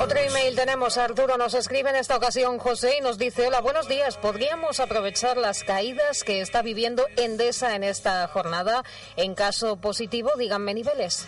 Otro 0.00 0.18
email 0.18 0.56
tenemos, 0.56 0.96
Arturo 0.96 1.36
nos 1.36 1.52
escribe 1.54 1.90
en 1.90 1.96
esta 1.96 2.16
ocasión 2.16 2.58
José 2.58 2.96
y 2.98 3.00
nos 3.02 3.18
dice, 3.18 3.46
hola, 3.46 3.60
buenos 3.60 3.86
días, 3.86 4.16
¿podríamos 4.16 4.80
aprovechar 4.80 5.36
las 5.36 5.62
caídas 5.62 6.24
que 6.24 6.40
está 6.40 6.62
viviendo 6.62 7.04
Endesa 7.16 7.76
en 7.76 7.84
esta 7.84 8.26
jornada? 8.28 8.82
En 9.16 9.34
caso 9.34 9.76
positivo, 9.76 10.30
díganme 10.38 10.72
niveles. 10.72 11.26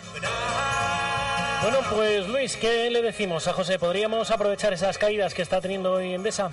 Bueno, 1.63 1.79
pues 1.89 2.27
Luis, 2.27 2.57
¿qué 2.57 2.89
le 2.89 3.01
decimos 3.01 3.47
a 3.47 3.53
José? 3.53 3.79
¿Podríamos 3.79 4.31
aprovechar 4.31 4.73
esas 4.73 4.97
caídas 4.97 5.33
que 5.33 5.41
está 5.41 5.61
teniendo 5.61 5.93
hoy 5.93 6.13
Endesa? 6.13 6.51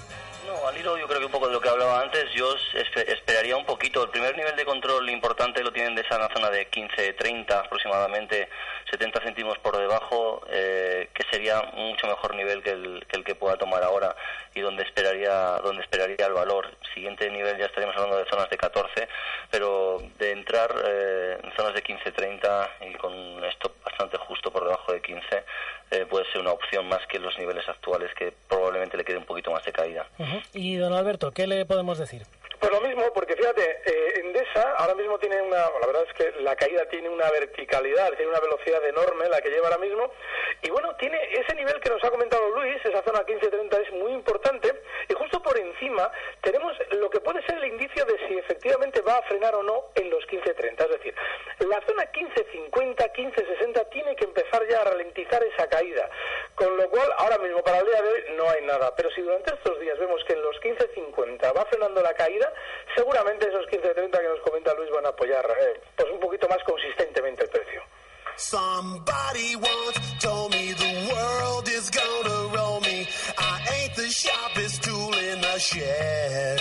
Yo 0.82 1.06
creo 1.06 1.20
que 1.20 1.26
un 1.26 1.32
poco 1.32 1.46
de 1.46 1.52
lo 1.52 1.60
que 1.60 1.68
hablaba 1.68 2.00
antes, 2.00 2.32
yo 2.32 2.54
espe- 2.72 3.06
esperaría 3.12 3.54
un 3.54 3.66
poquito. 3.66 4.02
El 4.02 4.08
primer 4.08 4.34
nivel 4.34 4.56
de 4.56 4.64
control 4.64 5.10
importante 5.10 5.62
lo 5.62 5.70
tienen 5.72 5.94
de 5.94 6.00
esa 6.00 6.26
zona 6.32 6.48
de 6.48 6.70
15-30 6.70 7.50
aproximadamente, 7.66 8.48
70 8.90 9.20
céntimos 9.20 9.58
por 9.58 9.76
debajo, 9.76 10.42
eh, 10.48 11.10
que 11.12 11.22
sería 11.30 11.60
un 11.76 11.90
mucho 11.90 12.06
mejor 12.06 12.34
nivel 12.34 12.62
que 12.62 12.70
el, 12.70 13.04
que 13.06 13.16
el 13.18 13.24
que 13.24 13.34
pueda 13.34 13.58
tomar 13.58 13.82
ahora 13.82 14.16
y 14.54 14.60
donde 14.60 14.82
esperaría, 14.84 15.32
donde 15.62 15.82
esperaría 15.82 16.26
el 16.26 16.32
valor. 16.32 16.70
Siguiente 16.94 17.28
nivel 17.30 17.58
ya 17.58 17.66
estaríamos 17.66 17.96
hablando 17.96 18.16
de 18.16 18.30
zonas 18.30 18.48
de 18.48 18.56
14, 18.56 19.06
pero 19.50 20.02
de 20.18 20.32
entrar 20.32 20.74
eh, 20.82 21.38
en 21.42 21.52
zonas 21.56 21.74
de 21.74 21.84
15-30 21.84 22.68
y 22.90 22.94
con 22.94 23.44
esto 23.44 23.74
bastante 23.84 24.16
justo 24.16 24.50
por 24.50 24.64
debajo 24.64 24.92
de 24.92 25.02
15, 25.02 25.44
eh, 25.90 26.06
puede 26.08 26.24
ser 26.32 26.40
una 26.40 26.52
opción 26.52 26.88
más 26.88 27.00
que 27.08 27.18
los 27.18 27.36
niveles 27.38 27.68
actuales 27.68 28.10
que 28.14 28.32
probablemente 28.48 28.96
le 28.96 29.04
quede 29.04 29.18
un 29.18 29.24
poquito 29.24 29.50
más 29.50 29.64
de 29.64 29.72
caída. 29.72 30.06
Y 30.52 30.76
don 30.76 30.92
Alberto, 30.92 31.32
¿qué 31.32 31.46
le 31.46 31.64
podemos 31.66 31.98
decir? 31.98 32.22
Pues 32.60 32.72
lo 32.72 32.80
mismo, 32.82 33.10
porque 33.14 33.36
fíjate, 33.36 33.80
eh, 33.86 34.20
Endesa 34.20 34.74
ahora 34.76 34.94
mismo 34.94 35.18
tiene 35.18 35.40
una, 35.40 35.56
la 35.80 35.86
verdad 35.86 36.04
es 36.06 36.12
que 36.12 36.42
la 36.42 36.54
caída 36.56 36.84
tiene 36.90 37.08
una 37.08 37.30
verticalidad, 37.30 38.12
tiene 38.12 38.30
una 38.30 38.40
velocidad 38.40 38.84
enorme 38.86 39.30
la 39.30 39.40
que 39.40 39.48
lleva 39.48 39.68
ahora 39.68 39.78
mismo, 39.78 40.12
y 40.60 40.68
bueno, 40.68 40.94
tiene 40.96 41.16
ese 41.32 41.54
nivel 41.54 41.80
que 41.80 41.88
nos 41.88 42.04
ha 42.04 42.10
comentado 42.10 42.50
Luis, 42.50 42.76
esa 42.84 43.02
zona 43.02 43.24
15-30 43.24 43.80
es 43.80 43.92
muy 43.92 44.12
importante, 44.12 44.82
y 45.08 45.14
justo 45.14 45.42
por 45.42 45.58
encima 45.58 46.10
tenemos 46.42 46.76
lo 46.90 47.08
que 47.08 47.20
puede 47.20 47.42
ser 47.46 47.56
el 47.56 47.72
indicio 47.72 48.04
de 48.04 48.18
si 48.28 48.36
efectivamente 48.36 49.00
va 49.00 49.16
a 49.16 49.22
frenar 49.22 49.54
o 49.54 49.62
no 49.62 49.84
en 49.94 50.10
los 50.10 50.22
15-30, 50.26 50.84
es 50.84 50.90
decir, 50.90 51.14
la 51.60 51.80
zona 51.86 52.12
15-50, 52.12 53.10
15-60 53.10 53.88
tiene 53.88 54.14
que 54.16 54.24
empezar 54.26 54.68
ya 54.68 54.82
a 54.82 54.84
ralentizar 54.84 55.42
esa 55.44 55.66
caída, 55.66 56.10
con 56.60 56.76
lo 56.76 56.90
cual 56.90 57.08
ahora 57.16 57.38
mismo 57.38 57.62
para 57.62 57.78
el 57.78 57.86
día 57.86 58.02
de 58.02 58.08
hoy 58.10 58.20
no 58.36 58.50
hay 58.50 58.62
nada, 58.66 58.94
pero 58.94 59.08
si 59.12 59.22
durante 59.22 59.54
estos 59.54 59.80
días 59.80 59.98
vemos 59.98 60.22
que 60.24 60.34
en 60.34 60.42
los 60.42 60.56
15.50 60.60 61.56
va 61.56 61.64
frenando 61.64 62.02
la 62.02 62.12
caída, 62.12 62.52
seguramente 62.94 63.48
esos 63.48 63.66
15.30 63.66 64.20
que 64.20 64.28
nos 64.28 64.40
comenta 64.40 64.74
Luis 64.74 64.90
van 64.90 65.06
a 65.06 65.08
apoyar 65.08 65.46
eh, 65.58 65.80
pues 65.96 66.10
un 66.10 66.20
poquito 66.20 66.46
más 66.48 66.62
consistentemente 66.64 67.44
el 67.44 67.50
precio. 67.50 67.82
Somebody 68.36 69.56
told 70.20 70.52
me 70.52 70.72
the 70.74 71.14
world 71.14 71.66
is 71.68 71.90
gonna 71.90 72.54
roll 72.54 72.80
me. 72.82 73.08
I 73.38 73.66
ain't 73.72 73.94
the 73.96 74.08
sharpest 74.10 74.82
tool 74.82 75.14
in 75.14 75.40
the 75.40 75.58
shed. 75.58 76.60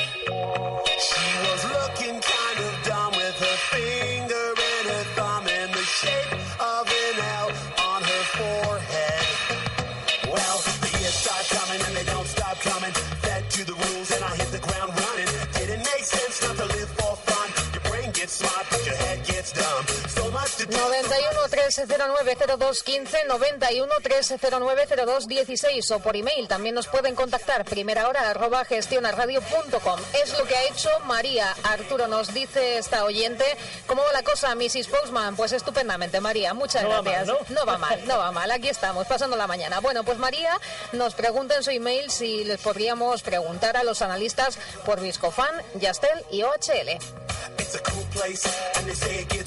91 20.68 21.50
309 21.50 22.36
0215 22.36 23.18
91 23.28 23.94
309 24.01 24.88
0216 24.88 25.92
o 25.92 26.00
por 26.00 26.16
email. 26.16 26.48
También 26.48 26.75
nos 26.75 26.88
pueden 26.88 27.16
contactar 27.16 27.63
primera 27.66 28.08
hora 28.08 28.30
arroba 28.30 28.66
gestionarradio.com 28.66 30.00
es 30.22 30.38
lo 30.38 30.46
que 30.46 30.56
ha 30.56 30.63
hecho 30.66 30.89
María. 31.06 31.56
Arturo 31.63 32.08
nos 32.08 32.34
dice 32.34 32.78
esta 32.78 33.06
oyente 33.06 33.46
¿cómo 33.88 34.04
va 34.04 34.12
la 34.12 34.24
cosa 34.24 34.54
Mrs. 34.56 34.88
Postman? 34.88 35.36
pues 35.36 35.54
estupendamente 35.54 36.20
María. 36.20 36.54
Muchas 36.54 36.84
No 36.84 36.89
va 36.89 37.01
gracias. 37.01 37.28
¿no? 37.50 37.66
va 37.66 37.78
mal 37.78 38.06
no 38.08 38.18
va 38.18 38.32
mal. 38.32 38.51
Aquí 38.51 38.68
estamos 38.70 39.08
pasando 39.08 39.38
la 39.38 39.48
mañana. 39.48 39.80
Bueno 39.80 40.04
pues 40.04 40.18
María 40.18 40.60
nos 40.92 41.13
pregunta 41.13 41.56
en 41.56 41.63
su 41.63 41.70
email 41.72 42.12
si 42.12 42.44
les 42.44 42.60
podríamos 42.60 43.22
preguntar 43.22 43.78
a 43.78 43.84
los 43.84 44.01
analistas 44.01 44.58
por 44.86 45.00
Viscofan, 45.00 45.56
Yastel 45.75 46.25
y 46.32 46.44
OHL 46.44 47.28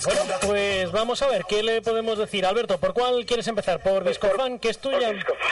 Bueno, 0.04 0.22
pues 0.46 0.90
vamos 0.92 1.20
a 1.22 1.28
ver, 1.28 1.44
¿qué 1.44 1.62
le 1.62 1.82
podemos 1.82 2.18
decir? 2.18 2.46
Alberto, 2.46 2.78
¿por 2.78 2.94
cuál 2.94 3.24
quieres 3.26 3.46
empezar? 3.48 3.82
¿Por 3.82 4.02
Viscofan, 4.04 4.58
que 4.58 4.70
es 4.70 4.78
tuya? 4.78 5.08
Por 5.08 5.14
Viscofan. 5.16 5.50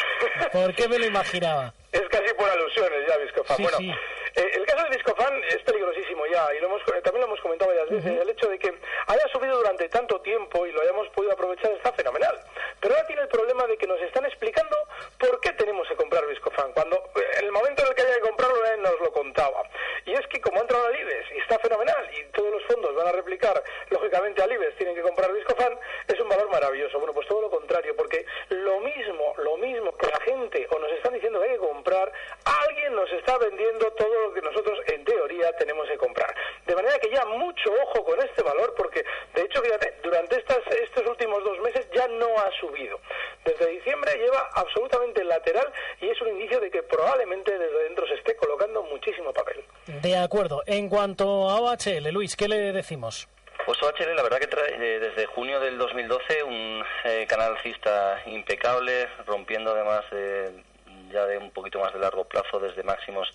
¿Por 0.53 0.75
qué 0.75 0.89
me 0.89 0.99
lo 0.99 1.07
imaginaba? 1.07 1.75
Es 1.93 2.03
casi 2.09 2.33
por 2.35 2.49
alusiones 2.49 3.07
ya, 3.09 3.17
Viscofan. 3.19 3.57
Sí, 3.57 3.63
bueno, 3.63 3.79
sí. 3.79 3.91
eh, 3.91 4.51
el 4.55 4.65
caso 4.67 4.85
de 4.85 4.97
Viscofan 4.97 5.43
es 5.49 5.59
peligrosísimo 5.59 6.27
ya, 6.27 6.49
y 6.57 6.61
lo 6.61 6.67
hemos, 6.69 6.83
también 6.85 7.21
lo 7.21 7.27
hemos 7.27 7.41
comentado 7.41 7.71
varias 7.71 7.91
veces. 7.91 8.23
El 8.23 8.31
hecho 8.31 8.49
de 8.49 8.59
que 8.59 8.73
haya 9.07 9.29
subido 9.33 9.57
durante 9.59 9.89
tanto 9.89 10.21
tiempo 10.21 10.67
y 10.67 10.73
lo 10.73 10.81
hayamos 10.83 11.09
podido 11.11 11.33
aprovechar 11.33 11.71
está 11.73 11.93
fenomenal. 11.93 12.41
Pero 12.81 12.95
ahora 12.95 13.07
tiene 13.07 13.23
el 13.23 13.29
problema 13.29 13.67
de 13.67 13.77
que 13.77 13.87
nos 13.87 14.01
están 14.01 14.25
explicando 14.25 14.77
por 15.19 15.41
qué 15.41 15.53
tenemos 15.53 15.87
que 15.89 15.97
comprar 15.97 16.27
Viscofan, 16.27 16.73
cuando 16.73 16.97
eh, 16.97 17.39
en 17.39 17.45
el 17.47 17.53
momento 17.53 17.83
en 17.83 17.89
el 17.89 17.95
que 17.95 18.03
haya 18.03 18.15
que 18.15 18.21
comprarlo 18.21 18.63
nadie 18.63 18.79
nos 18.79 18.99
lo 19.01 19.13
contaba. 19.13 19.63
Y 20.07 20.13
es 20.13 20.27
que 20.29 20.41
como 20.41 20.59
ha 20.59 20.63
entrado 20.63 20.87
al 20.87 20.99
IBEX 20.99 21.31
y 21.37 21.39
está 21.39 21.59
fenomenal, 21.59 22.11
y 22.19 22.25
todos 22.33 22.51
los 22.53 22.63
fondos 22.65 22.95
van 22.95 23.00
a 23.11 23.13
replicar, 23.13 23.63
lógicamente 23.91 24.43
al 24.43 24.51
tienen 24.77 24.95
que 24.95 25.03
comprar 25.03 25.33
Viscofan, 25.33 25.79
es 26.09 26.19
un 26.21 26.29
valor 26.29 26.51
maravilloso. 26.51 26.99
Bueno, 26.99 27.13
pues 27.13 27.27
todo 27.29 27.43
lo 27.43 27.51
contrario, 27.51 27.95
porque 27.97 28.25
lo 28.49 28.81
mismo, 28.81 29.35
lo 29.39 29.57
mismo 29.59 29.93
que 29.97 30.07
la 30.07 30.21
gente 30.21 30.67
o 30.71 30.79
nos 30.79 30.91
están 30.93 31.15
diciendo 31.15 31.41
que 31.41 31.47
hay 31.47 31.53
que 31.53 31.67
comprar, 31.67 32.13
alguien 32.45 32.95
nos 32.95 33.11
está 33.13 33.39
vendiendo 33.39 33.91
todo 33.93 34.21
lo 34.21 34.33
que 34.33 34.43
nosotros 34.43 34.79
en 34.87 35.05
teoría 35.05 35.53
tenemos 35.57 35.89
que 35.89 35.97
comprar. 35.97 36.35
De 36.67 36.75
manera 36.75 36.99
que 36.99 37.11
ya 37.11 37.25
mucho 37.27 37.73
ojo 37.85 38.05
con 38.05 38.21
este 38.23 38.43
valor, 38.43 38.75
porque 38.77 39.05
de 39.35 39.43
hecho, 39.43 39.63
fíjate, 39.63 39.95
durante 40.03 40.39
estas, 40.39 40.59
estos 40.83 41.07
últimos 41.07 41.43
dos 41.45 41.59
meses 41.61 41.87
ya 41.93 42.07
no 42.09 42.39
ha 42.39 42.51
subido. 42.61 43.01
Desde 43.45 43.67
diciembre 43.69 44.17
lleva 44.17 44.51
absolutamente 44.55 45.25
lateral 45.25 45.73
y 46.01 46.09
es 46.09 46.21
un 46.21 46.29
indicio 46.29 46.61
de 46.61 46.71
que 46.71 46.83
probablemente 46.83 47.57
desde 47.59 47.85
dentro 47.85 48.07
se 48.07 48.15
esté 48.15 48.37
colocando 48.37 48.83
muchísimo 48.83 49.33
papel. 49.33 49.65
De 49.87 50.17
En 50.67 50.89
cuanto 50.89 51.51
a 51.51 51.61
OHL, 51.61 52.09
Luis, 52.13 52.35
¿qué 52.35 52.49
le 52.49 52.73
decimos? 52.73 53.29
Pues 53.67 53.83
OHL 53.83 54.17
la 54.17 54.23
verdad 54.23 54.39
que 54.39 54.47
trae 54.47 54.75
eh, 54.75 54.99
desde 54.99 55.27
junio 55.27 55.61
del 55.61 55.77
2012 55.77 56.43
un 56.45 56.83
eh, 57.05 57.27
canal 57.29 57.57
alcista 57.57 58.23
impecable, 58.25 59.07
rompiendo 59.27 59.73
además 59.73 60.03
de, 60.11 60.65
ya 61.13 61.27
de 61.27 61.37
un 61.37 61.51
poquito 61.51 61.79
más 61.79 61.93
de 61.93 61.99
largo 61.99 62.25
plazo 62.25 62.59
desde 62.59 62.83
máximos 62.83 63.31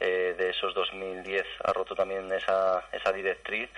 eh, 0.00 0.34
de 0.38 0.50
esos 0.50 0.74
2010 0.74 1.44
ha 1.64 1.72
roto 1.72 1.96
también 1.96 2.32
esa, 2.32 2.84
esa 2.92 3.12
directriz 3.12 3.68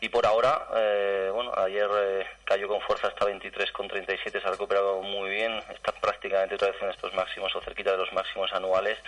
y 0.00 0.08
por 0.08 0.24
ahora, 0.24 0.66
eh, 0.74 1.30
bueno, 1.32 1.52
ayer 1.54 1.88
eh, 1.98 2.26
cayó 2.44 2.66
con 2.66 2.80
fuerza 2.80 3.08
hasta 3.08 3.26
23,37, 3.26 4.40
se 4.40 4.48
ha 4.48 4.50
recuperado 4.50 5.02
muy 5.02 5.28
bien, 5.28 5.52
está 5.68 5.92
prácticamente 5.92 6.54
otra 6.54 6.70
vez 6.70 6.82
en 6.82 6.88
estos 6.88 7.12
máximos 7.12 7.54
o 7.54 7.60
cerquita 7.60 7.92
de 7.92 7.98
los 7.98 8.12
máximos 8.14 8.52
anuales. 8.54 8.98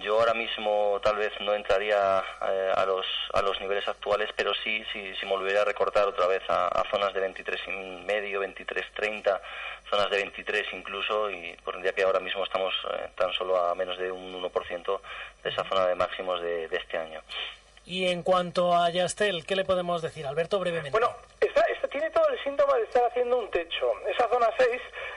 Yo 0.00 0.18
ahora 0.20 0.34
mismo 0.34 1.00
tal 1.02 1.16
vez 1.16 1.32
no 1.40 1.54
entraría 1.54 2.22
eh, 2.48 2.72
a 2.74 2.84
los 2.86 3.04
a 3.32 3.42
los 3.42 3.60
niveles 3.60 3.86
actuales, 3.88 4.30
pero 4.36 4.52
sí 4.54 4.84
sí, 4.92 5.12
sí 5.18 5.26
me 5.26 5.32
volvería 5.32 5.62
a 5.62 5.64
recortar 5.64 6.06
otra 6.06 6.26
vez 6.26 6.42
a, 6.48 6.68
a 6.68 6.84
zonas 6.90 7.12
de 7.14 7.20
23 7.20 7.60
y 7.68 7.70
medio, 8.06 8.40
23 8.40 8.86
30, 8.94 9.40
zonas 9.90 10.10
de 10.10 10.16
23 10.18 10.66
incluso 10.72 11.30
y 11.30 11.56
por 11.64 11.76
el 11.76 11.82
día 11.82 11.92
que 11.92 12.02
ahora 12.02 12.20
mismo 12.20 12.44
estamos 12.44 12.72
eh, 12.92 13.08
tan 13.16 13.32
solo 13.32 13.56
a 13.58 13.74
menos 13.74 13.98
de 13.98 14.10
un 14.12 14.42
1% 14.42 15.00
de 15.42 15.50
esa 15.50 15.64
zona 15.64 15.86
de 15.86 15.94
máximos 15.94 16.40
de, 16.42 16.68
de 16.68 16.76
este 16.76 16.96
año. 16.98 17.20
Y 17.86 18.06
en 18.08 18.22
cuanto 18.22 18.74
a 18.76 18.90
Yastel, 18.90 19.46
¿qué 19.46 19.56
le 19.56 19.64
podemos 19.64 20.02
decir? 20.02 20.26
Alberto, 20.26 20.58
brevemente. 20.58 20.90
Bueno, 20.90 21.10
está, 21.40 21.62
está- 21.62 21.88
tiene 21.88 22.10
todo 22.10 22.28
el 22.28 22.38
síntoma 22.44 22.76
de 22.76 22.82
estar 22.84 23.02
haciendo 23.04 23.38
un 23.38 23.50
techo. 23.50 23.90
Esa 24.06 24.28
zona 24.28 24.50
6 24.58 24.68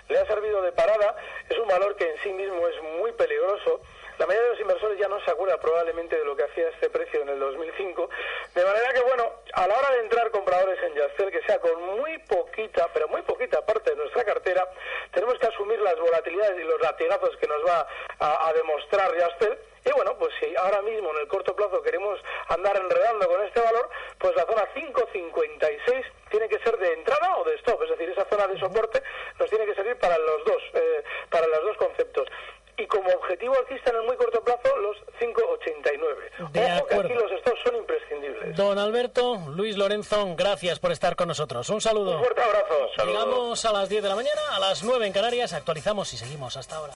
le 0.07 0.17
ha 0.17 0.25
servido 0.25 0.61
de 0.61 0.71
parada, 0.71 1.13
es 1.49 1.57
un 1.59 1.67
valor 1.67 1.95
que 1.97 2.09
en 2.09 2.17
sí 2.23 2.29
mismo 2.31 2.65
es 2.69 2.81
muy 2.99 3.11
peligroso. 3.11 3.81
La 4.21 4.27
mayoría 4.27 4.49
de 4.49 4.53
los 4.53 4.61
inversores 4.61 4.99
ya 4.99 5.07
no 5.07 5.19
se 5.25 5.31
acuerda 5.31 5.59
probablemente 5.59 6.15
de 6.15 6.23
lo 6.23 6.35
que 6.35 6.43
hacía 6.43 6.69
este 6.69 6.91
precio 6.91 7.23
en 7.23 7.29
el 7.29 7.39
2005. 7.39 8.07
De 8.53 8.63
manera 8.63 8.93
que, 8.93 9.01
bueno, 9.01 9.31
a 9.53 9.65
la 9.65 9.75
hora 9.75 9.89
de 9.93 9.99
entrar 10.01 10.29
compradores 10.29 10.77
en 10.83 10.93
Yastel, 10.93 11.31
que 11.31 11.41
sea 11.41 11.59
con 11.59 11.81
muy 11.81 12.19
poquita, 12.29 12.87
pero 12.93 13.07
muy 13.07 13.23
poquita 13.23 13.65
parte 13.65 13.89
de 13.89 13.95
nuestra 13.95 14.23
cartera, 14.23 14.69
tenemos 15.11 15.39
que 15.39 15.47
asumir 15.47 15.81
las 15.81 15.99
volatilidades 15.99 16.55
y 16.61 16.63
los 16.65 16.79
latigazos 16.81 17.35
que 17.37 17.47
nos 17.47 17.65
va 17.65 17.87
a, 18.19 18.53
demostrar 18.53 19.11
Yastel. 19.17 19.57
Y 19.85 19.91
bueno, 19.91 20.15
pues 20.19 20.31
si 20.39 20.55
ahora 20.55 20.83
mismo 20.83 21.09
en 21.15 21.21
el 21.21 21.27
corto 21.27 21.55
plazo 21.55 21.81
queremos 21.81 22.19
andar 22.49 22.77
enredando 22.77 23.27
con 23.27 23.43
este 23.43 23.59
valor, 23.59 23.89
pues 24.19 24.35
la 24.35 24.45
zona 24.45 24.71
5.56 24.75 26.05
tiene 26.29 26.47
que 26.47 26.59
ser 26.59 26.77
de 26.77 26.93
entrada 26.93 27.37
o 27.37 27.43
de 27.43 27.55
stop, 27.55 27.81
es 27.81 27.89
decir, 27.89 28.07
esa 28.11 28.25
zona 28.29 28.45
de 28.45 28.59
soporte 28.59 29.01
nos 29.39 29.49
tiene 29.49 29.65
que 29.65 29.73
servir 29.73 29.97
para 29.97 30.15
los 30.19 30.45
dos, 30.45 30.61
eh, 30.75 31.03
para 31.31 31.47
los 31.47 31.63
dos 31.63 31.77
conceptos. 31.77 32.27
Y 32.77 32.87
como 32.87 33.09
objetivo 33.09 33.55
alcista 33.57 33.91
en 33.91 33.97
el 33.97 34.03
muy 34.03 34.15
corto 34.17 34.43
plazo, 34.43 34.75
los 34.77 34.97
5.89. 35.19 35.91
De 36.39 36.43
Ojo 36.43 36.51
que 36.53 36.61
acuerdo. 36.95 36.99
aquí 37.01 37.13
los 37.13 37.39
stops 37.41 37.59
son 37.63 37.75
imprescindibles. 37.75 38.55
Don 38.55 38.77
Alberto, 38.79 39.37
Luis 39.49 39.77
Lorenzo, 39.77 40.33
gracias 40.35 40.79
por 40.79 40.91
estar 40.91 41.15
con 41.15 41.27
nosotros. 41.27 41.69
Un 41.69 41.81
saludo. 41.81 42.17
Un 42.17 42.23
fuerte 42.23 42.41
abrazo. 42.41 43.05
Llegamos 43.05 43.63
a 43.65 43.71
las 43.73 43.89
10 43.89 44.03
de 44.03 44.09
la 44.09 44.15
mañana, 44.15 44.41
a 44.55 44.59
las 44.59 44.83
9 44.83 45.05
en 45.05 45.13
Canarias, 45.13 45.53
actualizamos 45.53 46.11
y 46.13 46.17
seguimos 46.17 46.57
hasta 46.57 46.75
ahora. 46.77 46.89